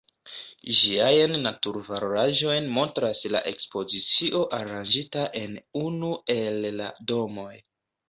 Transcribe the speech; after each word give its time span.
Ĝiajn 0.77 1.33
natur-valoraĵojn 1.43 2.71
montras 2.79 3.23
la 3.37 3.43
ekspozicio 3.53 4.43
aranĝita 4.63 5.29
en 5.45 5.57
unu 5.87 6.15
el 6.41 6.65
la 6.83 6.93
domoj. 7.17 7.51